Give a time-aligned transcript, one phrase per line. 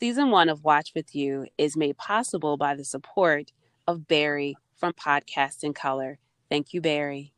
[0.00, 3.52] Season one of Watch With You is made possible by the support
[3.86, 6.18] of Barry from Podcast in Color.
[6.48, 7.34] Thank you, Barry.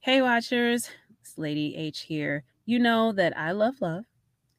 [0.00, 0.88] Hey, Watchers.
[1.20, 2.44] It's Lady H here.
[2.64, 4.04] You know that I love love,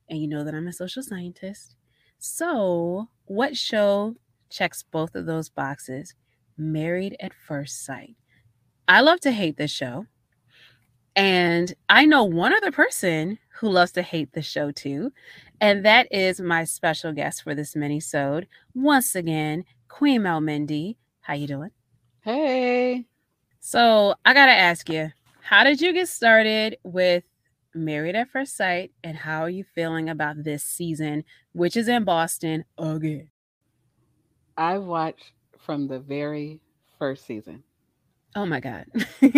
[0.08, 1.76] and you know that I'm a social scientist.
[2.20, 4.14] So, what show
[4.52, 6.14] checks both of those boxes?
[6.56, 8.16] Married at First Sight.
[8.88, 10.06] I love to hate this show.
[11.16, 15.12] And I know one other person who loves to hate the show too,
[15.62, 18.48] and that is my special guest for this mini-sode.
[18.74, 20.98] Once again, Queen Melmendi.
[21.22, 21.70] How you doing?
[22.22, 23.06] Hey.
[23.60, 25.12] So I gotta ask you,
[25.42, 27.24] how did you get started with
[27.76, 31.24] Married at First Sight, and how are you feeling about this season,
[31.54, 33.30] which is in Boston again?
[34.58, 36.60] I've watched from the very
[37.00, 37.64] first season.
[38.36, 38.86] Oh my god.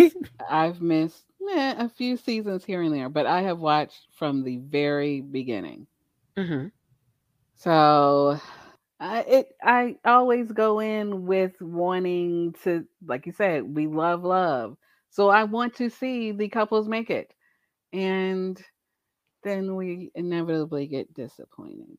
[0.50, 4.58] I've missed eh, a few seasons here and there, but I have watched from the
[4.58, 5.86] very beginning.
[6.36, 6.66] hmm
[7.54, 8.38] So
[9.00, 14.76] I it I always go in with wanting to, like you said, we love love.
[15.10, 17.34] So I want to see the couples make it.
[17.92, 18.62] And
[19.44, 21.98] then we inevitably get disappointed.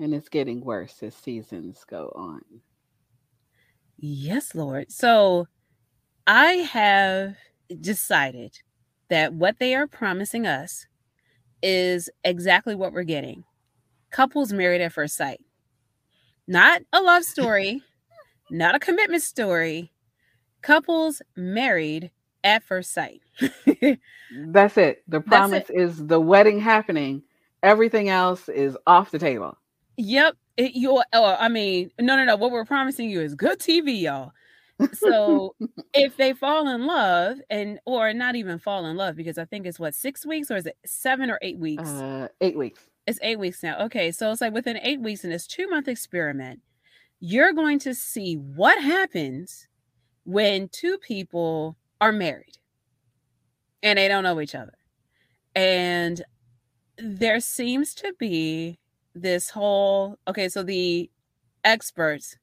[0.00, 2.62] And it's getting worse as seasons go on.
[3.98, 4.90] Yes, Lord.
[4.92, 5.46] So
[6.26, 7.36] I have
[7.80, 8.58] decided
[9.10, 10.86] that what they are promising us
[11.62, 13.44] is exactly what we're getting
[14.10, 15.40] couples married at first sight.
[16.46, 17.82] Not a love story,
[18.50, 19.92] not a commitment story.
[20.62, 22.10] Couples married
[22.42, 23.20] at first sight.
[24.46, 25.02] That's it.
[25.08, 25.78] The promise it.
[25.78, 27.22] is the wedding happening.
[27.62, 29.56] Everything else is off the table.
[29.96, 30.36] Yep.
[30.56, 32.36] It, you oh, I mean, no, no, no.
[32.36, 34.32] What we're promising you is good TV, y'all.
[34.92, 35.54] So
[35.94, 39.66] if they fall in love and or not even fall in love, because I think
[39.66, 41.88] it's what six weeks or is it seven or eight weeks?
[41.88, 42.80] Uh, eight weeks.
[43.06, 43.78] It's eight weeks now.
[43.86, 46.60] Okay, so it's like within eight weeks in this two month experiment,
[47.20, 49.66] you're going to see what happens
[50.24, 52.58] when two people are married
[53.82, 54.74] and they don't know each other.
[55.54, 56.22] And
[56.98, 58.78] there seems to be
[59.14, 61.10] this whole okay, so the
[61.64, 62.36] experts,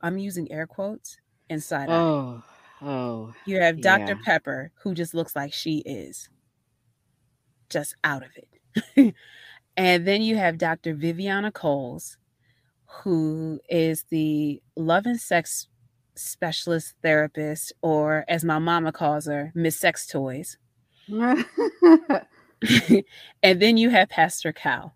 [0.00, 1.88] I'm using air quotes inside.
[1.90, 2.42] Oh,
[2.82, 3.32] oh.
[3.46, 4.14] You have Dr.
[4.14, 4.22] yeah.
[4.24, 6.28] Pepper, who just looks like she is
[7.70, 9.14] just out of it.
[9.76, 10.94] and then you have Dr.
[10.94, 12.16] Viviana Coles,
[13.02, 15.68] who is the love and sex
[16.14, 20.58] specialist therapist, or as my mama calls her, Miss Sex Toys.
[21.08, 21.44] and
[23.42, 24.94] then you have Pastor Cal.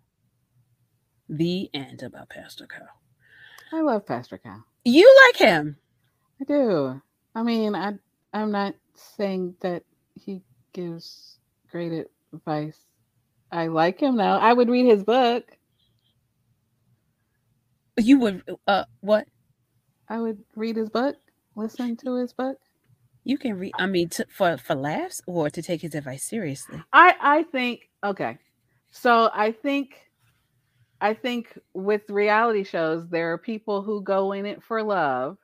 [1.29, 2.89] The end about Pastor Cal.
[3.71, 4.63] I love Pastor Cal.
[4.83, 5.77] You like him.
[6.43, 7.01] I do.
[7.35, 7.93] I mean, I
[8.33, 9.83] I'm not saying that
[10.13, 10.41] he
[10.73, 11.39] gives
[11.71, 12.79] great advice.
[13.49, 14.39] I like him now.
[14.39, 15.45] I would read his book.
[17.97, 19.25] You would uh what?
[20.09, 21.15] I would read his book,
[21.55, 22.57] listen to his book.
[23.23, 26.81] You can read I mean to, for for laughs or to take his advice seriously.
[26.91, 28.37] I I think okay.
[28.91, 29.95] So I think
[30.99, 35.37] I think with reality shows there are people who go in it for love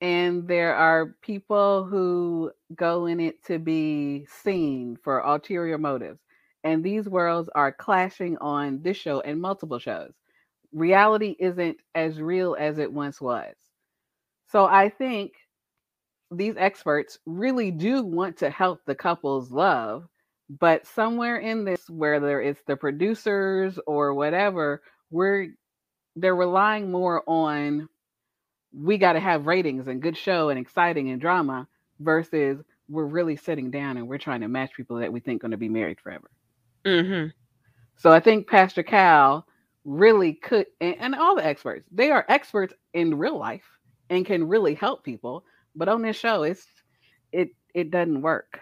[0.00, 6.20] and there are people who go in it to be seen for ulterior motives.
[6.64, 10.12] And these worlds are clashing on this show and multiple shows.
[10.72, 13.54] Reality isn't as real as it once was.
[14.48, 15.32] So I think
[16.30, 20.06] these experts really do want to help the couples love,
[20.48, 25.48] but somewhere in this, whether it's the producers or whatever, we're
[26.16, 27.88] they're relying more on
[28.78, 31.66] we got to have ratings and good show and exciting and drama
[32.00, 35.50] versus we're really sitting down and we're trying to match people that we think going
[35.50, 36.30] to be married forever.
[36.84, 37.28] Mm-hmm.
[37.96, 39.46] So I think Pastor Cal
[39.84, 43.64] really could, and, and all the experts, they are experts in real life
[44.10, 45.44] and can really help people.
[45.74, 46.66] But on this show, it's
[47.32, 48.60] it it doesn't work.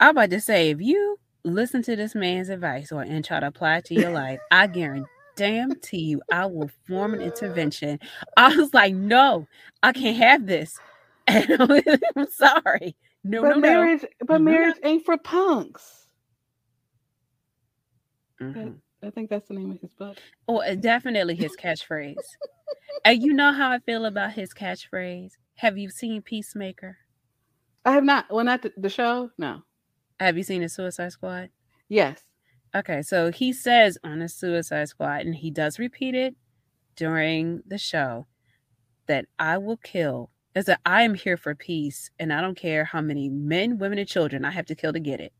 [0.00, 3.46] I'm about to say, if you listen to this man's advice or and try to
[3.46, 5.06] apply it to your life, I guarantee
[5.92, 8.00] you, I will form an intervention.
[8.36, 9.46] I was like, no,
[9.82, 10.78] I can't have this.
[11.30, 11.46] And
[12.16, 12.96] I'm sorry.
[13.22, 14.50] No, but no, marriage, but No, no.
[14.50, 16.06] marriage ain't for punks.
[18.40, 18.80] Mhm.
[19.02, 20.16] I think that's the name of his book.
[20.46, 22.16] Or uh, definitely his catchphrase.
[23.04, 25.32] and you know how I feel about his catchphrase.
[25.56, 26.96] Have you seen Peacemaker?
[27.84, 28.26] I have not.
[28.30, 29.30] Well, not the, the show.
[29.38, 29.62] No.
[30.20, 31.50] Have you seen the Suicide Squad?
[31.88, 32.22] Yes.
[32.74, 36.34] Okay, so he says on a Suicide Squad, and he does repeat it
[36.96, 38.26] during the show,
[39.06, 40.30] that I will kill.
[40.54, 43.98] Is that I am here for peace, and I don't care how many men, women,
[43.98, 45.32] and children I have to kill to get it.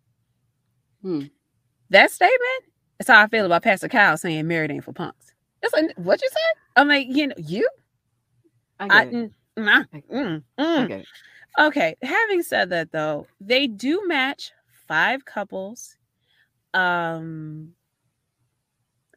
[1.03, 1.23] Hmm.
[1.91, 2.65] that statement
[3.01, 5.33] is how I feel about Pastor Kyle saying married ain't for punks.
[5.63, 6.61] It's like what you said.
[6.77, 7.69] I'm like, you know, you.
[8.81, 9.13] I I, it.
[9.13, 10.89] mm, nah, I- mm, I mm.
[10.89, 11.07] get it.
[11.59, 11.97] Okay.
[12.03, 14.53] Having said that, though, they do match
[14.89, 15.97] five couples.
[16.75, 17.75] Um,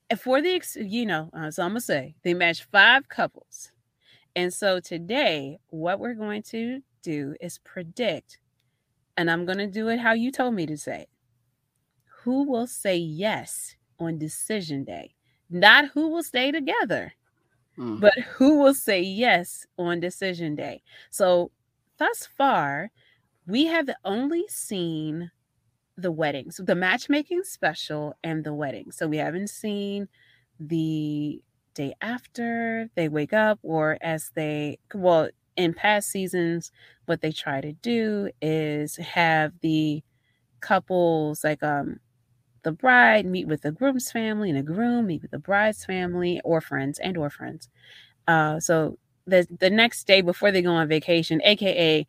[0.10, 3.72] and for the ex- you know, uh, so I'm gonna say they match five couples,
[4.36, 8.40] and so today, what we're going to do is predict,
[9.18, 11.02] and I'm gonna do it how you told me to say.
[11.02, 11.10] it.
[12.24, 15.16] Who will say yes on decision day?
[15.50, 17.14] Not who will stay together
[17.78, 18.00] Mm.
[18.02, 20.84] but who will say yes on decision day?
[21.10, 21.52] So,
[21.98, 22.92] thus far,
[23.48, 25.32] we have only seen
[26.02, 28.92] the weddings, the matchmaking special, and the wedding.
[28.92, 30.08] So, we haven't seen
[30.60, 31.42] the
[31.74, 36.72] day after they wake up, or as they, well, in past seasons,
[37.06, 40.04] what they try to do is have the
[40.62, 42.00] couples like um
[42.64, 46.42] the bride meet with the groom's family and the groom meet with the bride's family
[46.44, 47.70] or friends and or friends
[48.28, 52.06] uh, so the the next day before they go on vacation, aka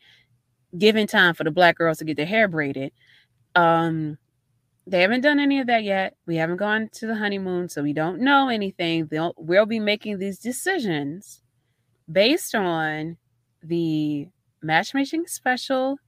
[0.78, 2.92] giving time for the black girls to get their hair braided.
[3.54, 4.18] Um,
[4.86, 6.16] they haven't done any of that yet.
[6.26, 9.06] We haven't gone to the honeymoon, so we don't know anything.
[9.06, 11.42] They'll we'll be making these decisions
[12.10, 13.16] based on
[13.62, 14.28] the
[14.62, 15.98] matchmaking special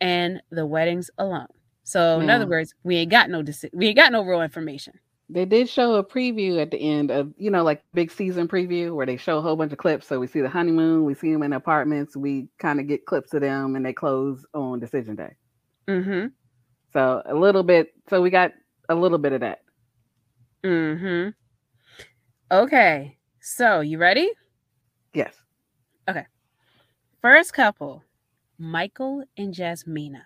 [0.00, 1.46] and the weddings alone.
[1.84, 4.94] So in other words, we ain't got no deci- we ain't got no real information.
[5.28, 8.94] They did show a preview at the end of, you know, like big season preview
[8.94, 10.06] where they show a whole bunch of clips.
[10.06, 13.32] So we see the honeymoon, we see them in apartments, we kind of get clips
[13.34, 15.34] of them and they close on decision day.
[15.88, 16.26] Mm-hmm.
[16.94, 18.52] So a little bit, so we got
[18.88, 19.58] a little bit of that.
[20.62, 21.30] Mm-hmm.
[22.54, 23.18] Okay.
[23.40, 24.30] So you ready?
[25.12, 25.34] Yes.
[26.08, 26.24] Okay.
[27.20, 28.04] First couple,
[28.58, 30.22] Michael and Jasmina.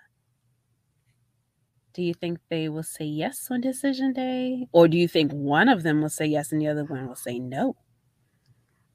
[1.94, 4.68] Do you think they will say yes on decision day?
[4.72, 7.16] Or do you think one of them will say yes and the other one will
[7.16, 7.76] say no?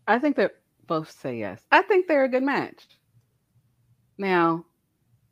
[0.07, 0.49] I think they
[0.85, 1.61] both say yes.
[1.71, 2.87] I think they're a good match.
[4.17, 4.65] Now,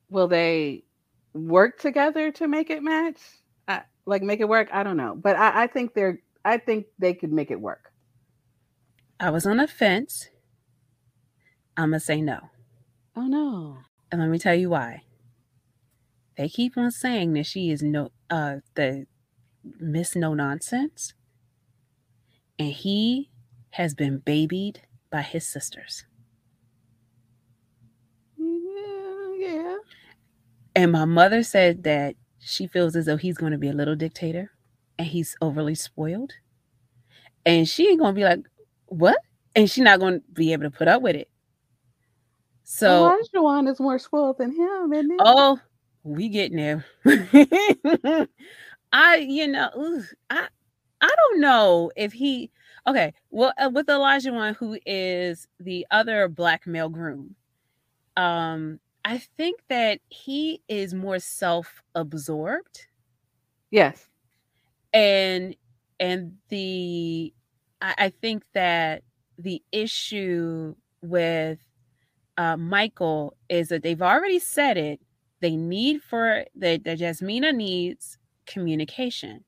[0.09, 0.85] will they
[1.33, 3.19] work together to make it match?
[3.67, 4.69] I, like make it work?
[4.71, 6.19] I don't know, but I, I think they're.
[6.43, 7.91] I think they could make it work.
[9.19, 10.29] I was on a fence.
[11.77, 12.49] I'm to say no.
[13.15, 13.77] Oh no!
[14.11, 15.03] And let me tell you why.
[16.37, 19.05] They keep on saying that she is no uh the
[19.63, 21.13] Miss No Nonsense.
[22.57, 23.29] And he
[23.71, 26.05] has been babied by his sisters.
[28.37, 29.77] Yeah, yeah.
[30.75, 33.95] And my mother said that she feels as though he's going to be a little
[33.95, 34.51] dictator
[34.97, 36.33] and he's overly spoiled.
[37.45, 38.39] And she ain't going to be like,
[38.85, 39.17] what?
[39.55, 41.29] And she's not going to be able to put up with it.
[42.63, 45.17] So, Olajuwon is more spoiled than him, isn't he?
[45.19, 45.59] oh,
[46.03, 46.85] we getting there.
[48.93, 50.47] I, you know, ooh, I,
[51.01, 52.51] I don't know if he,
[52.87, 57.35] okay, well, uh, with Olajuwon, who is the other black male groom,
[58.15, 62.87] um, I think that he is more self-absorbed.
[63.71, 64.07] Yes.
[64.93, 65.55] and
[65.99, 67.33] and the
[67.81, 69.03] I, I think that
[69.37, 71.59] the issue with
[72.37, 74.99] uh, Michael is that they've already said it.
[75.41, 78.17] They need for that that Jasmina needs
[78.47, 79.43] communication,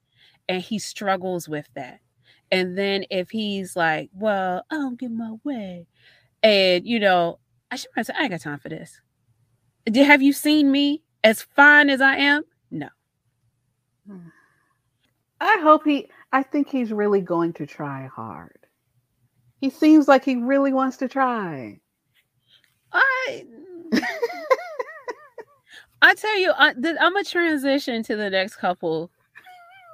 [0.50, 2.00] and he struggles with that.
[2.52, 5.88] And then if he's like, "Well, I don't get my way,"
[6.44, 7.40] and you know,
[7.72, 9.02] I should say, "I ain't got time for this."
[9.86, 12.44] Did have you seen me as fine as I am?
[12.72, 12.90] No.
[15.42, 16.10] I hope he.
[16.32, 18.58] I think he's really going to try hard.
[19.60, 21.80] He seems like he really wants to try.
[22.92, 23.46] I
[26.04, 29.10] I tell you, I, I'm gonna transition to the next couple,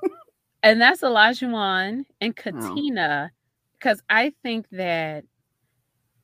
[0.64, 2.42] and that's Olajuwon and oh.
[2.42, 3.32] Katina,
[3.78, 5.24] because I think that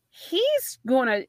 [0.10, 1.26] he's gonna.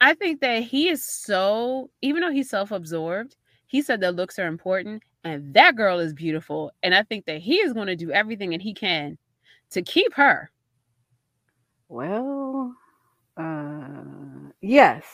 [0.00, 3.36] I think that he is so, even though he's self-absorbed,
[3.66, 7.40] he said that looks are important, and that girl is beautiful, and I think that
[7.40, 9.18] he is going to do everything that he can
[9.70, 10.50] to keep her.
[11.88, 12.74] Well,
[13.36, 15.04] uh, yes,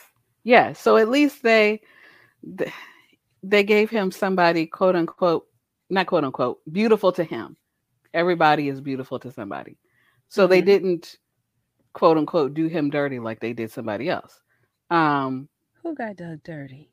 [0.44, 0.80] yes.
[0.80, 1.82] So at least they
[3.42, 5.46] they gave him somebody, quote unquote,
[5.90, 7.56] not quote unquote, beautiful to him.
[8.14, 9.78] Everybody is beautiful to somebody.
[10.28, 10.66] So they Mhm.
[10.66, 11.18] didn't,
[11.94, 14.40] quote unquote, do him dirty like they did somebody else.
[14.90, 15.48] Um,
[15.82, 16.90] Who got dug dirty?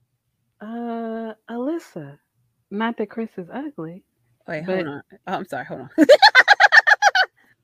[0.62, 2.17] uh, Alyssa.
[2.69, 4.03] Not that Chris is ugly.
[4.48, 5.01] Wait, But- hold on.
[5.27, 5.65] Oh, I'm sorry.
[5.65, 5.89] Hold on.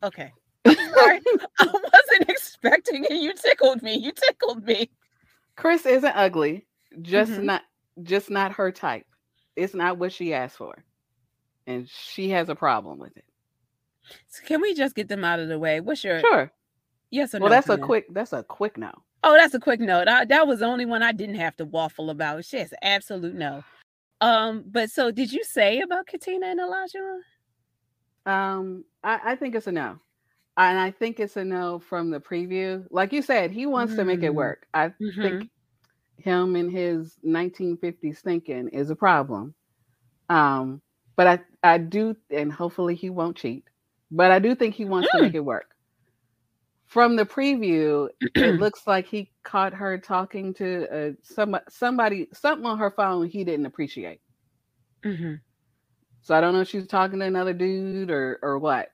[0.03, 0.31] okay.
[0.67, 1.19] Sorry.
[1.59, 3.13] I wasn't expecting it.
[3.13, 3.95] You tickled me.
[3.97, 4.89] You tickled me.
[5.55, 6.67] Chris isn't ugly,
[7.01, 7.43] just Mhm.
[7.45, 7.63] not
[8.03, 9.05] just not her type.
[9.55, 10.83] It's not what she asked for.
[11.65, 13.25] and she has a problem with it.
[14.27, 15.81] So can we just get them out of the way?
[15.81, 16.49] What's your Sure.
[17.11, 17.55] Yes or Well, no?
[17.55, 17.81] that's a that?
[17.81, 18.05] quick.
[18.13, 18.91] That's a quick no.
[19.23, 20.07] Oh, that's a quick note.
[20.07, 22.45] I, that was the only one I didn't have to waffle about.
[22.45, 23.63] She has absolute no.
[24.21, 27.19] Um, but so did you say about Katina and Elijah?
[28.25, 29.97] Um, I, I think it's a no,
[30.57, 32.85] and I think it's a no from the preview.
[32.91, 34.35] Like you said, he wants to make it Mm.
[34.35, 34.67] work.
[34.73, 35.21] I Mhm.
[35.21, 35.49] think
[36.17, 39.53] him and his 1950s thinking is a problem.
[40.29, 40.81] Um,
[41.15, 43.63] but I I do, and hopefully he won't cheat.
[44.11, 45.21] But I do think he wants to Mm.
[45.21, 45.73] make it work.
[46.87, 52.65] From the preview, it looks like he caught her talking to uh, some somebody something
[52.65, 54.21] on her phone he didn't appreciate.
[55.03, 55.41] Mhm.
[56.21, 58.89] So I don't know if she's talking to another dude or or what.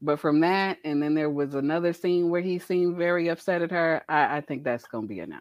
[0.00, 3.70] But from that, and then there was another scene where he seemed very upset at
[3.72, 4.02] her.
[4.08, 5.38] I, I think that's gonna be a no.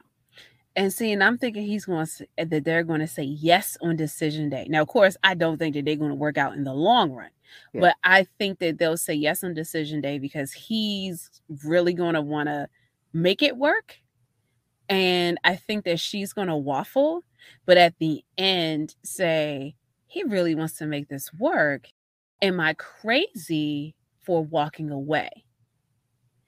[0.77, 4.47] And seeing, I'm thinking he's going to that they're going to say yes on decision
[4.49, 4.67] day.
[4.69, 7.11] Now, of course, I don't think that they're going to work out in the long
[7.11, 7.31] run,
[7.77, 11.29] But I think that they'll say yes on decision day because he's
[11.63, 12.67] really going to want to
[13.13, 13.97] make it work.
[14.89, 17.23] And I think that she's going to waffle,
[17.65, 19.75] but at the end say,
[20.07, 21.87] he really wants to make this work.
[22.41, 25.29] Am I crazy for walking away?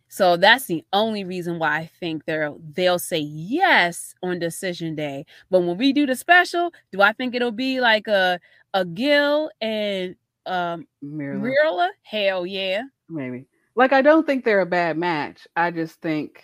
[0.07, 5.25] So that's the only reason why I think they'll they'll say yes on decision day.
[5.51, 8.39] But when we do the special, do I think it'll be like a
[8.73, 10.15] a Gil and
[10.49, 11.89] um Myrla?
[12.03, 12.83] Hell yeah.
[13.09, 13.47] maybe.
[13.75, 15.47] Like I don't think they're a bad match.
[15.55, 16.43] I just think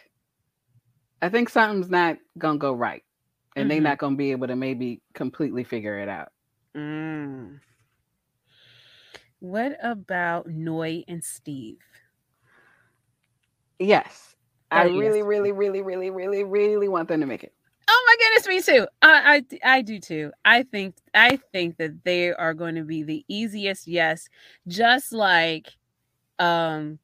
[1.21, 3.03] I think something's not gonna go right.
[3.55, 3.83] And they're Mhm.
[3.83, 6.29] not gonna be able to maybe completely figure it out.
[6.75, 7.61] Mm.
[9.39, 11.79] What about Noi and Steve?
[13.79, 14.35] Yes.
[14.71, 17.54] I really, really, really, really, really, really want them to make it.
[17.87, 18.87] Oh my goodness, me too.
[19.01, 20.31] I, I I do too.
[20.43, 24.27] I think I think that they are going to be the easiest yes,
[24.67, 25.69] just like
[26.39, 26.99] um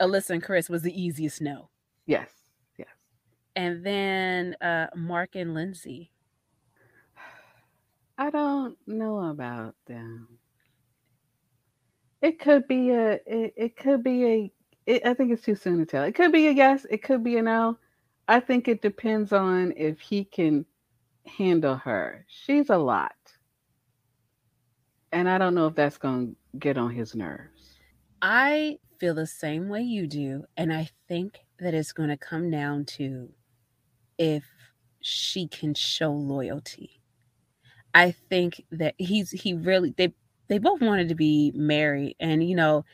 [0.00, 1.70] Alyssa and Chris was the easiest no.
[2.06, 2.30] Yes.
[2.78, 2.88] Yes.
[3.56, 6.12] And then uh Mark and Lindsay.
[8.18, 10.38] I don't know about them.
[12.22, 14.52] It could be a it, it could be a
[14.86, 16.04] it, I think it's too soon to tell.
[16.04, 17.78] It could be a yes, it could be a no.
[18.30, 20.64] I think it depends on if he can
[21.26, 22.24] handle her.
[22.28, 23.16] She's a lot.
[25.10, 27.80] And I don't know if that's going to get on his nerves.
[28.22, 32.52] I feel the same way you do, and I think that it's going to come
[32.52, 33.30] down to
[34.16, 34.44] if
[35.00, 37.02] she can show loyalty.
[37.94, 40.14] I think that he's he really they
[40.46, 42.84] they both wanted to be married, and you know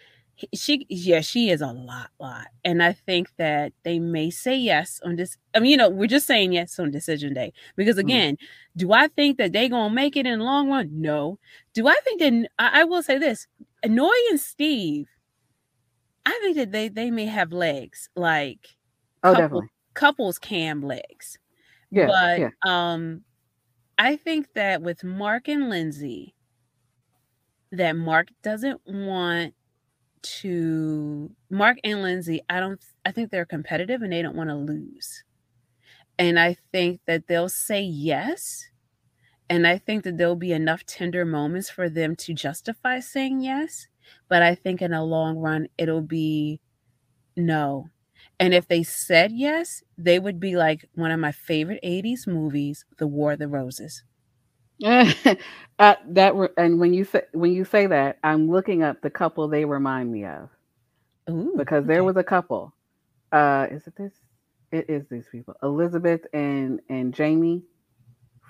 [0.55, 5.01] she yeah she is a lot lot, and I think that they may say yes
[5.05, 5.37] on this.
[5.55, 8.01] I mean you know we're just saying yes on decision day because Mhm.
[8.01, 8.39] again,
[8.77, 10.91] do I think that they gonna make it in the long run?
[10.93, 11.39] No.
[11.75, 13.47] Do I think that I, I will say this?
[13.85, 15.07] Noi and Steve,
[16.27, 18.77] I think that they they may have legs like
[19.25, 19.69] Oh, Couple- definitely.
[19.95, 21.39] couples cam legs.
[21.91, 22.07] Yeah.
[22.09, 22.51] but yeah.
[22.67, 23.23] um
[23.99, 26.35] I think that with Mark and Lindsay,
[27.73, 29.55] that Mark doesn't want
[30.23, 34.57] to Mark and Lindsay, I don't I think they're competitive and they don't want to
[34.57, 35.25] lose.
[36.19, 38.69] And I think that they'll say yes.
[39.51, 43.89] And I think that there'll be enough tender moments for them to justify saying yes.
[44.29, 46.61] But I think in the long run, it'll be
[47.37, 47.89] no.
[48.41, 52.85] And if they said yes, they would be like one of my favorite 80s movies,
[52.99, 54.05] The War of the Roses.
[54.85, 59.11] uh, that re- and when you say when you say that, I'm looking up the
[59.11, 60.51] couple they remind me of.
[61.31, 62.75] Ooh, because there was a couple.
[63.33, 64.13] Uh, is it this?
[64.73, 67.65] It is these people, Elizabeth and and Jamie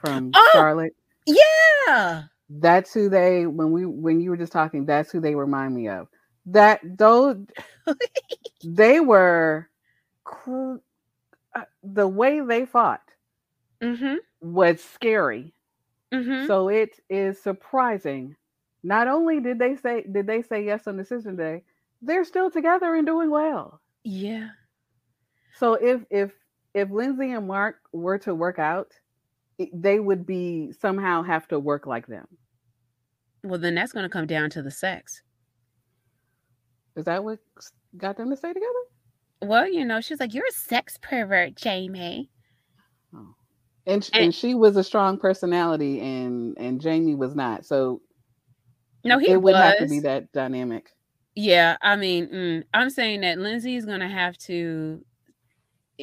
[0.01, 0.43] from Oh!
[0.43, 0.95] Charlotte.
[1.27, 2.25] Yeah.
[2.51, 4.87] That's who they when we when you were just talking.
[4.87, 6.09] That's who they remind me of.
[6.47, 7.39] That those
[8.65, 9.69] they were
[10.25, 10.77] cr-
[11.57, 13.03] uh, the way they fought
[13.83, 14.17] Mm-hmm.
[14.43, 15.55] was scary.
[16.13, 16.47] Mm-hmm.
[16.47, 18.37] So it is surprising.
[18.83, 21.63] Not only did they say did they say yes on decision day,
[22.03, 23.81] they're still together and doing well.
[24.05, 24.51] Yeah.
[25.59, 26.33] So if if
[26.75, 28.93] if Lindsay and Mark were to work out,
[29.73, 32.27] they would be somehow have to work like them.
[33.43, 35.23] Well, then that's going to come down to the sex.
[36.97, 37.39] Is that what
[37.97, 38.67] got them to stay together?
[39.43, 42.31] Well, you know, she's like, "You're a sex pervert, Jamie."
[43.15, 43.35] Oh.
[43.87, 47.65] And And- and she was a strong personality, and and Jamie was not.
[47.65, 48.03] So
[49.05, 49.63] No, he it would was.
[49.63, 50.91] have to be that dynamic.
[51.35, 55.05] Yeah, I mean, mm, I'm saying that Lindsay is going to have to.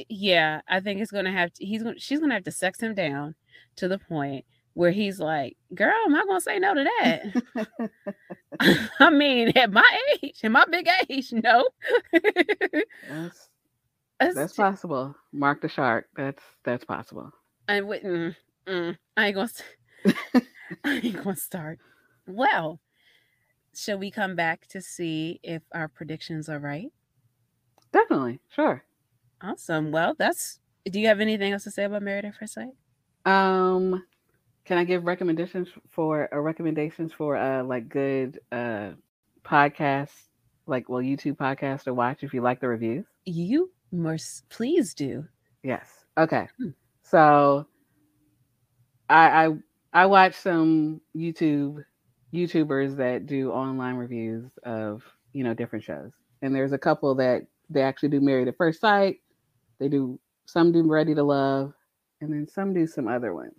[0.10, 1.66] Yeah, I think it's going to have to.
[1.66, 1.98] He's going.
[1.98, 3.36] She's going to have to sex him down
[3.78, 7.90] to the point where he's like, "Girl, am I gonna say no to that?"
[9.00, 11.68] I mean, at my age, at my big age, no.
[12.12, 13.50] that's,
[14.20, 15.16] that's, that's possible.
[15.32, 16.08] Mark the shark.
[16.16, 17.32] That's that's possible.
[17.68, 18.36] I wouldn't.
[18.68, 19.50] Mm, mm, I ain't gonna.
[20.84, 21.80] I ain't gonna start.
[22.28, 22.80] Well,
[23.76, 26.92] shall we come back to see if our predictions are right?
[27.92, 28.40] Definitely.
[28.50, 28.84] Sure.
[29.42, 29.92] Awesome.
[29.92, 30.60] Well, that's.
[30.86, 32.74] Do you have anything else to say about Married at First Sight?
[33.26, 34.04] Um,
[34.66, 38.92] can I give recommendations for uh, recommendations for uh like good uh
[39.44, 40.28] podcasts,
[40.68, 43.06] like well YouTube podcast to watch if you like the reviews?
[43.26, 45.26] You must please do.
[45.64, 45.88] Yes.
[46.18, 46.48] Okay.
[46.58, 46.70] Hmm.
[47.04, 47.68] So
[49.10, 49.50] I I
[49.94, 51.84] I watch some YouTube
[52.34, 57.44] YouTubers that do online reviews of you know different shows, and there's a couple that
[57.70, 59.18] they actually do Married at First Sight.
[59.80, 61.74] They do some do Ready to Love,
[62.22, 63.54] and then some do some other ones.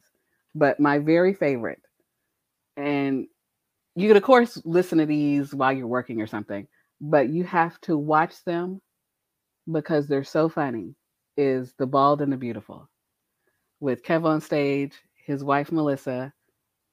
[0.54, 1.82] But my very favorite,
[2.76, 3.26] and
[3.94, 6.66] you could of course listen to these while you're working or something,
[7.00, 8.80] but you have to watch them
[9.70, 10.94] because they're so funny.
[11.36, 12.88] Is The Bald and the Beautiful
[13.84, 14.94] with Kev on stage,
[15.26, 16.32] his wife Melissa,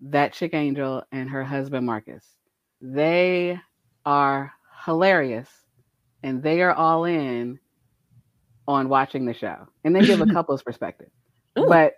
[0.01, 2.25] that chick Angel, and her husband Marcus.
[2.81, 3.57] They
[4.05, 4.51] are
[4.83, 5.47] hilarious
[6.21, 7.57] and they are all in
[8.67, 11.07] on watching the show and they give a couple's perspective.
[11.57, 11.65] Ooh.
[11.65, 11.93] But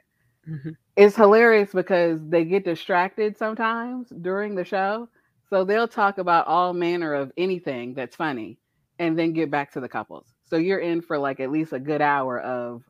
[0.48, 0.70] mm-hmm.
[0.96, 5.10] it's hilarious because they get distracted sometimes during the show.
[5.50, 8.60] So they'll talk about all manner of anything that's funny
[9.00, 10.28] and then get back to the couples.
[10.46, 12.84] So you're in for like at least a good hour of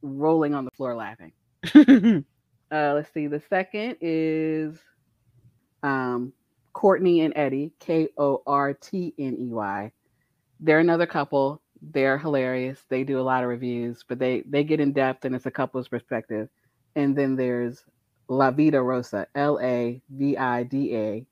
[0.00, 1.32] rolling on the floor laughing.
[1.74, 2.22] uh,
[2.70, 3.26] let's see.
[3.26, 4.78] The second is
[5.82, 6.32] um,
[6.74, 9.92] Kortney and Eddie, K O R T N E Y.
[10.60, 11.62] They're another couple.
[11.82, 12.80] They're hilarious.
[12.88, 15.50] They do a lot of reviews, but they they get in depth and it's a
[15.50, 16.48] couple's perspective.
[16.96, 17.84] And then there's
[18.28, 21.26] La Vida Rosa, L A V I D A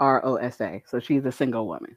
[0.00, 0.82] R O S A.
[0.86, 1.96] So she's a single woman.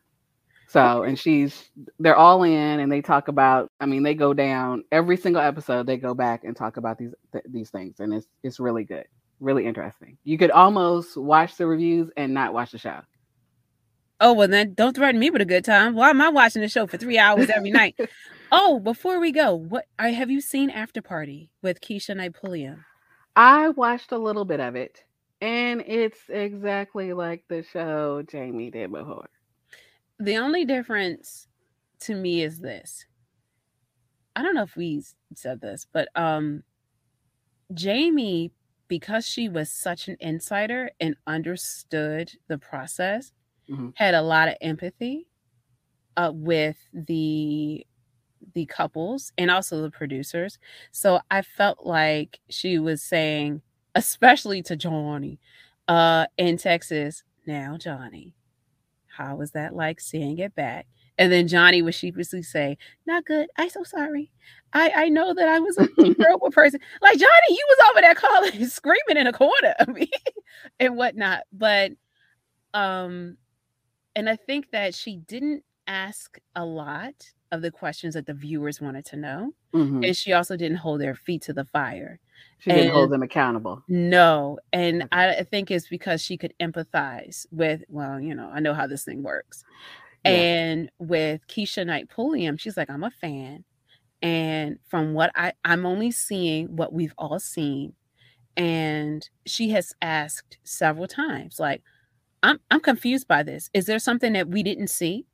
[0.75, 4.83] So, and she's, they're all in and they talk about, I mean, they go down
[4.91, 8.01] every single episode, they go back and talk about these, th- these things.
[8.01, 9.05] And it's, it's really good,
[9.39, 10.17] really interesting.
[10.25, 12.99] You could almost watch the reviews and not watch the show.
[14.19, 15.95] Oh, well, then don't threaten me with a good time.
[15.95, 17.97] Why am I watching the show for three hours every night?
[18.51, 22.83] oh, before we go, what I have you seen After Party with Knight Pulliam?
[23.37, 25.05] I watched a little bit of it,
[25.39, 29.29] and it's exactly like the show Jamie did before
[30.19, 31.47] the only difference
[32.01, 33.05] to me is this.
[34.35, 36.63] I don't know if we said this, but um
[37.73, 38.51] Jamie
[38.87, 43.31] because she was such an insider and understood the process
[43.69, 43.89] mm-hmm.
[43.95, 45.27] had a lot of empathy
[46.17, 47.85] uh, with the
[48.53, 50.59] the couples and also the producers.
[50.91, 53.61] So I felt like she was saying,
[53.95, 55.39] especially to Johnny
[55.87, 58.35] uh, in Texas, now, Johnny,
[59.15, 60.87] how was that like seeing it back?
[61.17, 63.47] And then Johnny would sheepishly say, Not good.
[63.57, 64.31] I'm so sorry.
[64.73, 66.79] I, I know that I was a terrible person.
[67.01, 70.11] Like Johnny, you was over there calling screaming in a corner of me
[70.79, 71.43] and whatnot.
[71.53, 71.93] But
[72.73, 73.37] um,
[74.15, 77.13] and I think that she didn't ask a lot
[77.51, 79.51] of the questions that the viewers wanted to know.
[79.73, 80.03] Mm-hmm.
[80.03, 82.19] And she also didn't hold their feet to the fire.
[82.59, 83.83] She didn't hold them accountable.
[83.87, 84.59] No.
[84.73, 85.39] And okay.
[85.39, 89.03] I think it's because she could empathize with, well, you know, I know how this
[89.03, 89.63] thing works.
[90.23, 90.31] Yeah.
[90.31, 93.63] And with Keshia Knight Pulliam, she's like, I'm a fan.
[94.21, 97.93] And from what I, I'm only seeing what we've all seen.
[98.57, 101.81] And she has asked several times, like,
[102.41, 103.69] I'm I'm confused by this.
[103.73, 105.25] Is there something that we didn't see?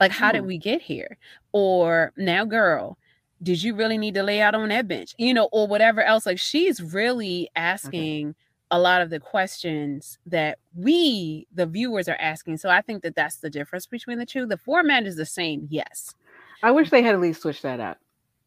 [0.00, 1.16] Like, how did we get here?
[1.52, 2.98] Or now, girl,
[3.42, 5.14] did you really need to lay out on that bench?
[5.18, 6.26] You know, or whatever else.
[6.26, 8.36] Like she's really asking okay.
[8.70, 12.58] a lot of the questions that we, the viewers, are asking.
[12.58, 14.46] So I think that that's the difference between the two.
[14.46, 16.14] The format is the same, yes.
[16.62, 17.98] I wish they had at least switched that up.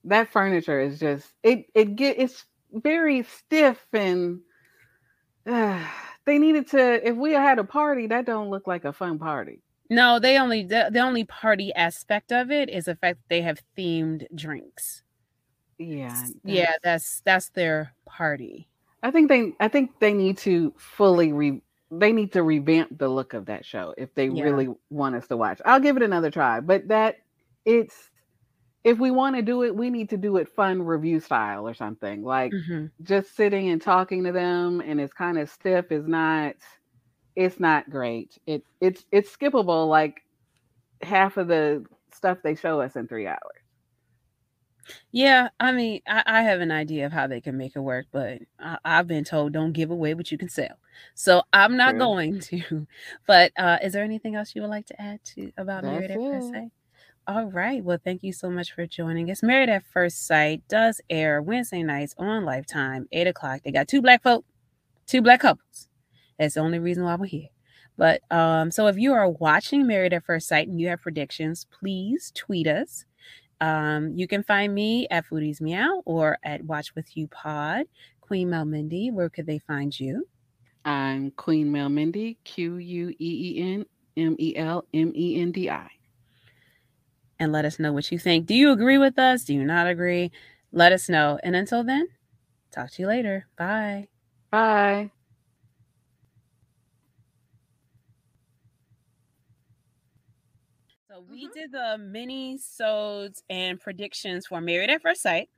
[0.05, 1.65] That furniture is just it.
[1.75, 4.41] It get it's very stiff and.
[5.45, 5.83] Uh,
[6.25, 7.07] they needed to.
[7.07, 9.61] If we had a party, that don't look like a fun party.
[9.89, 13.41] No, they only the, the only party aspect of it is the fact that they
[13.41, 15.03] have themed drinks.
[15.77, 16.09] Yeah.
[16.09, 18.67] That's, yeah, that's that's their party.
[19.01, 23.07] I think they I think they need to fully re they need to revamp the
[23.07, 24.43] look of that show if they yeah.
[24.43, 25.59] really want us to watch.
[25.65, 27.15] I'll give it another try, but that
[27.65, 28.11] it's
[28.83, 31.73] if we want to do it, we need to do it fun review style or
[31.73, 32.23] something.
[32.23, 32.85] Like mm-hmm.
[33.03, 36.55] just sitting and talking to them and it's kind of stiff is not
[37.35, 38.37] it's not great.
[38.45, 40.21] It it's it's skippable like
[41.01, 43.39] half of the stuff they show us in three hours.
[45.11, 48.07] Yeah, I mean, I, I, have an idea of how they can make it work,
[48.11, 50.79] but I, have been told don't give away what you can sell.
[51.13, 51.99] So I'm not True.
[51.99, 52.87] going to.
[53.27, 56.11] But uh, is there anything else you would like to add to about That's Married
[56.11, 56.71] at First Sight?
[57.27, 57.83] All right.
[57.83, 59.43] Well, thank you so much for joining us.
[59.43, 63.61] Married at First Sight does air Wednesday nights on Lifetime, 8 o'clock.
[63.63, 64.45] They got two black folk,
[65.05, 65.89] two black couples.
[66.39, 67.49] That's the only reason why we're here.
[67.97, 71.67] But um, so if you are watching Married at First Sight and you have predictions,
[71.69, 73.05] please tweet us
[73.61, 77.85] um, you can find me at Foodies Meow or at Watch With You Pod.
[78.21, 80.27] Queen Melmendi, where could they find you?
[80.85, 85.69] I'm Queen Melmendi, Q U E E N M E L M E N D
[85.69, 85.89] I.
[87.39, 88.45] And let us know what you think.
[88.45, 89.43] Do you agree with us?
[89.43, 90.31] Do you not agree?
[90.71, 91.39] Let us know.
[91.43, 92.07] And until then,
[92.71, 93.47] talk to you later.
[93.57, 94.07] Bye.
[94.51, 95.11] Bye.
[101.29, 101.53] We mm-hmm.
[101.53, 105.49] did the mini sods and predictions for Married at First Sight.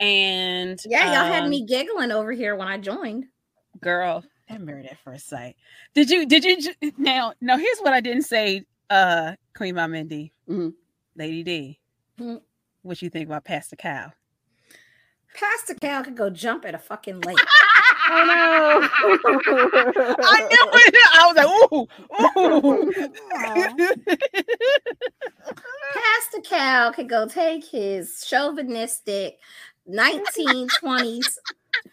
[0.00, 3.26] And yeah, y'all um, had me giggling over here when I joined.
[3.80, 5.56] Girl, and Married at First Sight.
[5.94, 6.58] Did you did you
[6.96, 10.32] now now here's what I didn't say, uh Queen Mom Mindy.
[10.48, 10.70] Mm-hmm.
[11.16, 11.80] Lady D.
[12.20, 12.36] Mm-hmm.
[12.82, 14.12] What you think about Pastor Cal?
[15.34, 17.38] Pastor Cal could go jump at a fucking lake.
[18.08, 18.88] oh no!
[20.22, 20.94] I knew it.
[21.14, 21.86] I was like, ooh,
[22.38, 22.92] ooh.
[25.94, 29.38] Pastor Cal could go take his chauvinistic
[29.88, 31.38] 1920s,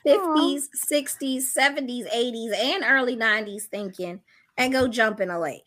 [0.06, 4.22] 50s, 60s, 70s, 80s, and early 90s thinking
[4.58, 5.64] and go jump in a lake.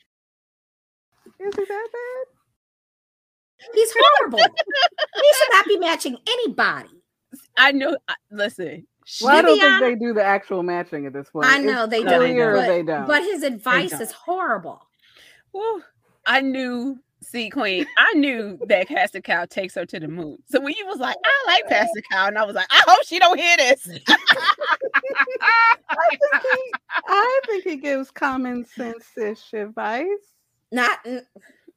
[1.40, 2.26] Is it that bad?
[3.74, 4.38] He's horrible.
[4.38, 7.02] he should not be matching anybody.
[7.56, 7.96] I know.
[8.30, 8.86] Listen.
[9.22, 11.46] Well, I don't think they do the actual matching at this point.
[11.46, 12.36] I know it's they don't.
[12.36, 13.06] But, they don't.
[13.06, 14.82] But his advice is horrible.
[15.52, 15.82] Woo.
[16.26, 16.98] I knew.
[17.22, 20.38] See, Queen, I knew that Pastor Cow takes her to the moon.
[20.46, 23.04] So when you was like, I like Pastor Cow, and I was like, I hope
[23.04, 23.88] she don't hear this.
[24.08, 24.16] I,
[26.10, 26.72] think he,
[27.08, 30.06] I think he gives common sense-ish advice.
[30.70, 30.98] Not,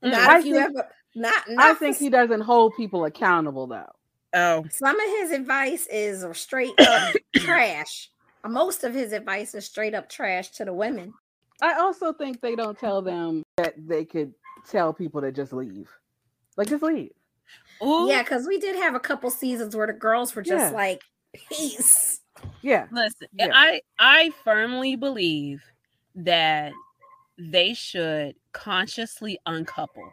[0.04, 0.88] not I if you think, ever.
[1.16, 3.92] Not, not I think he doesn't hold people accountable though.
[4.34, 4.66] Oh.
[4.70, 8.10] Some of his advice is straight up trash.
[8.48, 11.14] Most of his advice is straight up trash to the women.
[11.62, 14.34] I also think they don't tell them that they could
[14.70, 15.90] tell people to just leave.
[16.56, 17.12] Like just leave.
[17.84, 18.08] Ooh.
[18.08, 20.78] Yeah, because we did have a couple seasons where the girls were just yeah.
[20.78, 21.02] like,
[21.52, 22.22] peace.
[22.62, 22.88] Yeah.
[22.92, 23.50] Listen, yeah.
[23.54, 25.62] I I firmly believe
[26.16, 26.72] that
[27.38, 30.12] they should consciously uncouple.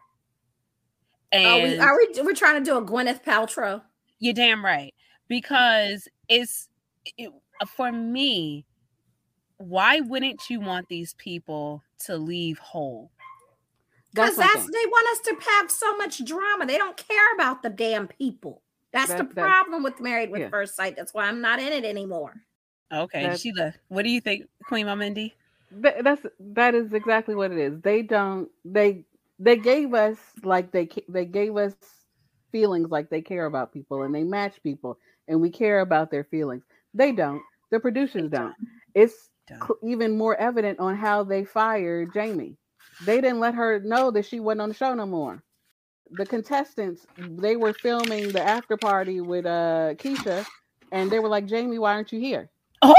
[1.32, 3.82] Oh, and are we, are we we're trying to do a Gwyneth Paltrow?
[4.18, 4.94] You're damn right.
[5.28, 6.68] Because it's
[7.18, 8.64] it, uh, for me,
[9.58, 13.10] why wouldn't you want these people to leave whole?
[14.12, 16.66] Because that's, that's they want us to have so much drama.
[16.66, 18.62] They don't care about the damn people.
[18.92, 20.48] That's that, the problem that, with Married with yeah.
[20.48, 20.96] First Sight.
[20.96, 22.34] That's why I'm not in it anymore.
[22.92, 25.34] Okay, that's, Sheila, what do you think, Queen Mom Mindy?
[25.72, 27.80] That, that's that is exactly what it is.
[27.80, 28.48] They don't.
[28.64, 29.04] They
[29.38, 31.74] they gave us like they they gave us
[32.56, 36.24] feelings like they care about people and they match people and we care about their
[36.24, 36.64] feelings.
[36.94, 37.42] They don't.
[37.70, 38.54] The producers don't.
[38.94, 39.28] It's
[39.62, 42.56] cl- even more evident on how they fired Jamie.
[43.00, 45.42] They didn't let her know that she wasn't on the show no more.
[46.12, 50.46] The contestants, they were filming the after party with uh Keshia,
[50.92, 52.50] and they were like, Jamie, why aren't you here?
[52.82, 52.94] Oh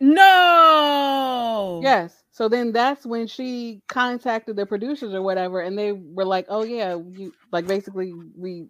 [0.00, 1.80] no.
[1.80, 2.23] Yes.
[2.34, 6.64] So then that's when she contacted the producers or whatever, and they were like, "Oh
[6.64, 8.66] yeah, you like basically we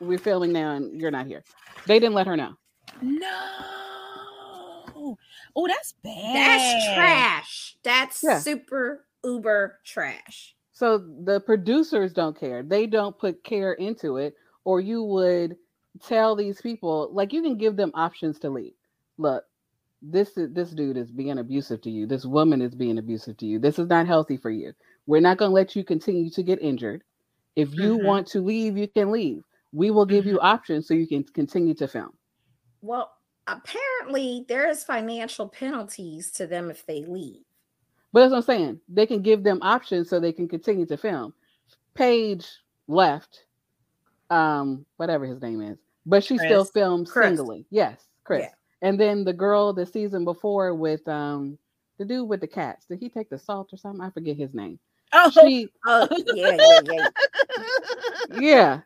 [0.00, 1.44] we're filming now and you're not here."
[1.86, 2.54] They didn't let her know.
[3.00, 3.28] No.
[5.54, 6.34] Oh, that's bad.
[6.34, 7.76] That's trash.
[7.84, 8.40] That's yeah.
[8.40, 10.56] super uber trash.
[10.72, 12.64] So the producers don't care.
[12.64, 14.34] They don't put care into it,
[14.64, 15.56] or you would
[16.02, 18.74] tell these people like you can give them options to leave.
[19.18, 19.44] Look,
[20.02, 22.06] this this dude is being abusive to you.
[22.06, 23.58] This woman is being abusive to you.
[23.58, 24.72] This is not healthy for you.
[25.06, 27.02] We're not going to let you continue to get injured.
[27.56, 28.06] If you mm-hmm.
[28.06, 29.42] want to leave, you can leave.
[29.72, 30.34] We will give mm-hmm.
[30.34, 32.12] you options so you can continue to film.
[32.80, 33.10] Well,
[33.46, 37.42] apparently there is financial penalties to them if they leave.
[38.12, 38.80] But that's what I'm saying.
[38.88, 41.34] They can give them options so they can continue to film.
[41.94, 42.46] Paige
[42.86, 43.44] left,
[44.30, 46.48] um, whatever his name is, but she Chris.
[46.48, 47.36] still filmed Chris.
[47.36, 47.66] singly.
[47.70, 48.44] Yes, Chris.
[48.44, 48.50] Yeah.
[48.82, 51.58] And then the girl the season before with um
[51.98, 52.86] the dude with the cats.
[52.86, 54.00] Did he take the salt or something?
[54.00, 54.78] I forget his name.
[55.12, 58.40] Oh, she, oh yeah, yeah, yeah.
[58.40, 58.80] yeah.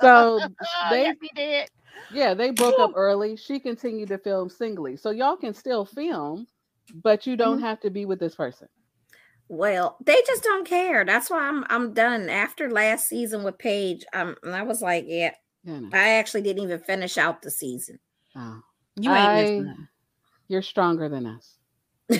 [0.00, 0.40] So
[0.90, 1.68] they yes, did.
[2.12, 3.36] Yeah, they broke up early.
[3.36, 4.96] She continued to film singly.
[4.96, 6.46] So y'all can still film,
[7.02, 7.66] but you don't mm-hmm.
[7.66, 8.68] have to be with this person.
[9.48, 11.04] Well, they just don't care.
[11.04, 12.28] That's why I'm I'm done.
[12.28, 15.32] After last season with Paige, um, I was like, yeah,
[15.64, 15.88] Yeah, no.
[15.92, 17.98] I actually didn't even finish out the season.
[18.36, 18.60] Oh.
[19.00, 19.88] You ain't I- missing nothing.
[20.48, 21.54] You're stronger than us.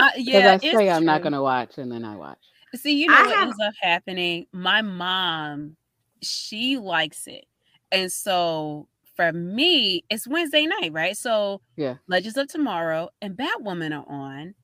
[0.00, 2.38] Uh, yeah, I it's say I'm not gonna watch and then I watch.
[2.76, 4.46] See, you know I what have- ends up happening?
[4.52, 5.76] My mom,
[6.22, 7.46] she likes it.
[7.90, 11.16] And so for me, it's Wednesday night, right?
[11.16, 11.96] So Yeah.
[12.06, 14.54] Legends of Tomorrow and Batwoman are on.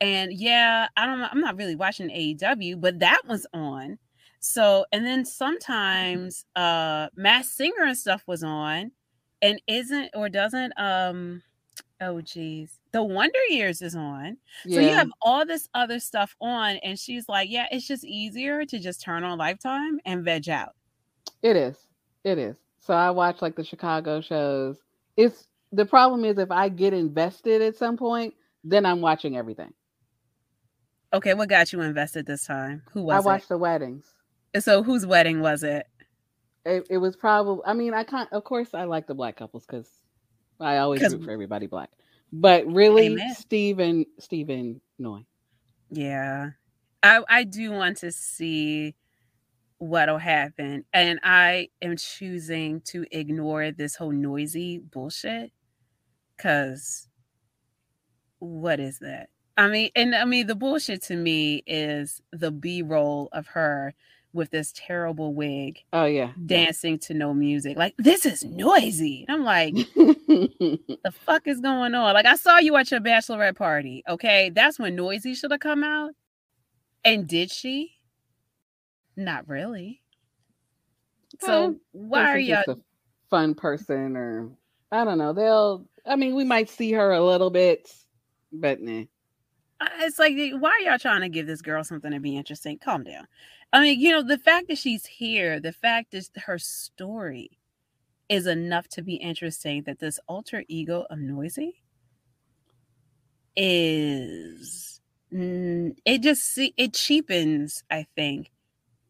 [0.00, 3.98] And yeah, I don't know, I'm not really watching AEW, but that was on.
[4.40, 8.90] So and then sometimes uh Masked Singer and stuff was on
[9.42, 11.42] and isn't or doesn't um
[12.00, 12.78] oh geez.
[12.92, 14.36] The Wonder Years is on.
[14.64, 14.74] Yeah.
[14.74, 18.64] So you have all this other stuff on, and she's like, Yeah, it's just easier
[18.64, 20.74] to just turn on Lifetime and veg out.
[21.42, 21.76] It is.
[22.24, 22.56] It is.
[22.80, 24.78] So I watch like the Chicago shows.
[25.16, 29.72] It's the problem is if I get invested at some point, then I'm watching everything.
[31.12, 32.82] Okay, what got you invested this time?
[32.92, 34.06] Who was I was watch the weddings.
[34.58, 35.86] So whose wedding was it?
[36.64, 37.62] It, it was probably.
[37.64, 38.30] I mean, I can't.
[38.32, 39.88] Of course, I like the black couples because
[40.58, 41.90] I always root for everybody black.
[42.32, 43.34] But really, Amen.
[43.34, 45.24] Stephen Stephen Noi.
[45.90, 46.50] Yeah.
[47.02, 48.94] I I do want to see
[49.78, 50.84] what'll happen.
[50.92, 55.52] And I am choosing to ignore this whole noisy bullshit.
[56.38, 57.08] Cause
[58.38, 59.30] what is that?
[59.56, 63.94] I mean, and I mean the bullshit to me is the B-roll of her
[64.32, 66.32] with this terrible wig Oh yeah.
[66.46, 67.76] dancing to no music.
[67.76, 69.24] Like this is noisy.
[69.28, 72.14] I'm like, the fuck is going on?
[72.14, 74.02] Like I saw you at your bachelorette party.
[74.08, 76.12] Okay, that's when Noisy should have come out.
[77.04, 77.94] And did she?
[79.16, 80.02] Not really.
[81.40, 82.78] So why are just a
[83.30, 84.50] fun person, or
[84.92, 85.32] I don't know.
[85.32, 85.86] They'll.
[86.06, 87.90] I mean, we might see her a little bit,
[88.52, 89.04] but nah.
[90.00, 92.78] It's like why are y'all trying to give this girl something to be interesting?
[92.78, 93.26] Calm down.
[93.72, 97.58] I mean, you know, the fact that she's here, the fact is her story
[98.28, 99.84] is enough to be interesting.
[99.84, 101.82] That this alter ego of Noisy
[103.56, 105.00] is
[105.32, 108.50] it just it cheapens i think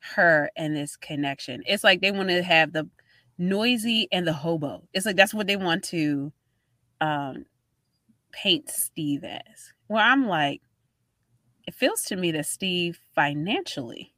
[0.00, 2.88] her and this connection it's like they want to have the
[3.38, 6.32] noisy and the hobo it's like that's what they want to
[7.00, 7.44] um
[8.32, 9.72] paint steve as.
[9.88, 10.62] Well i'm like
[11.66, 14.14] it feels to me that steve financially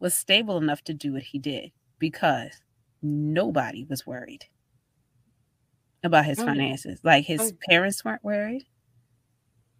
[0.00, 2.62] was stable enough to do what he did because
[3.02, 4.46] nobody was worried
[6.02, 7.00] about his Oh, finances.
[7.04, 8.66] Like his Oh, parents weren't worried.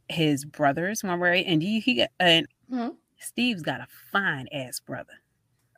[0.09, 1.47] His brothers weren't worried.
[1.47, 3.01] And he, he and Mhm.
[3.19, 5.20] steve's got a fine ass brother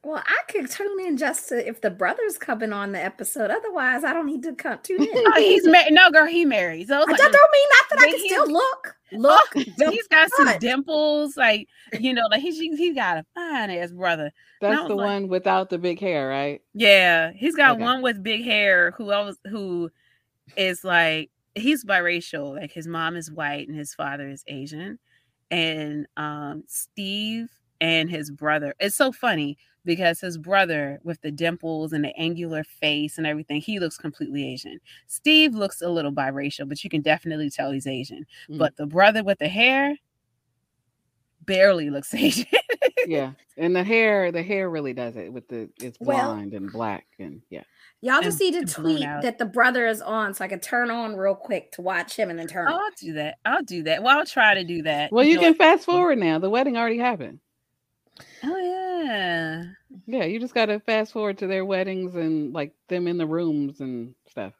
[0.05, 3.53] Well, I could tune in just to if the brother's coming on the episode.
[3.53, 5.09] Otherwise, I don't need to come tune in.
[5.15, 7.99] oh, he's married no girl he married so I like, just don't mean not that
[8.01, 8.97] I can he's- still look.
[9.12, 9.53] Look.
[9.57, 11.69] oh, he's got some dimples like
[12.01, 15.71] you know like he's he's got a fine ass brother That's the like- one without
[15.71, 16.62] the big hair, right?
[16.75, 17.83] Yeah, he's got Okay.
[17.83, 19.91] one with big hair who else who
[20.57, 22.59] is like he's biracial.
[22.59, 24.99] Like his mom is white and his father is Asian.
[25.51, 28.75] And um Steve and his brother.
[28.81, 33.61] It's so funny because his brother with the dimples and the angular face and everything,
[33.61, 34.79] he looks completely Asian.
[35.07, 38.25] Steve looks a little biracial, but you can definitely tell he's Asian.
[38.49, 38.59] Mm.
[38.59, 39.97] But the brother with the hair
[41.45, 42.47] barely looks Asian.
[43.07, 47.07] yeah, and the hair, the hair really does it with the it's Well- and black
[47.18, 47.64] and yeah.
[48.05, 50.90] Y'all just And- need to tweet that the brother is on so I can turn
[50.90, 52.66] on real quick to watch him and then turn.
[52.66, 53.38] I'll do that.
[53.45, 54.03] I'll do that.
[54.03, 55.12] Well, I'll try to do that.
[55.12, 56.40] Well, you know, can fast forward now.
[56.40, 57.38] The wedding already happened.
[58.44, 59.64] Oh yeah.
[60.07, 63.81] Yeah, you just gotta fast forward to their weddings and like them in the rooms
[63.81, 64.53] and stuff.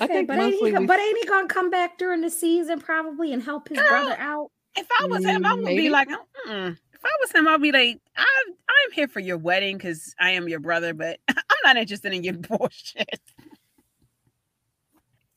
[0.00, 2.30] I Okay, think but ain't, he, we- but ain't he gonna come back during the
[2.30, 4.50] season probably and help his Girl, brother uh, out?
[4.76, 5.82] If I was him, I would Maybe.
[5.82, 5.92] be mm-hmm.
[5.92, 6.08] like,
[6.48, 6.76] Mm-mm.
[6.92, 10.32] if I was him, I'd be like, I'm I'm here for your wedding because I
[10.32, 13.20] am your brother, but I'm not interested in your bullshit.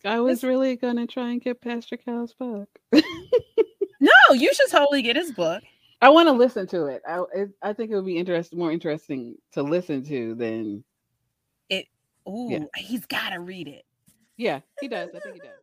[0.06, 2.70] I was really gonna try and get Pastor Cal's book.
[4.02, 5.62] No, you should totally get his book.
[6.02, 7.02] I want to listen to it.
[7.08, 10.84] I it, I think it would be interest more interesting to listen to than
[11.70, 11.88] it.
[12.28, 13.86] Ooh, he's gotta read it.
[14.38, 15.10] yeah, he does.
[15.16, 15.60] I think he does.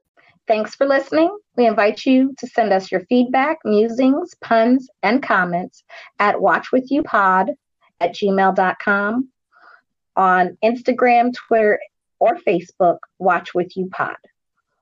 [0.47, 1.37] Thanks for listening.
[1.57, 5.83] We invite you to send us your feedback, musings, puns, and comments
[6.21, 7.55] at watchwithyoupod
[8.01, 9.29] at gmail.com
[10.17, 11.81] on Instagram, Twitter,
[12.21, 14.17] or Facebook, Watch With You Pod.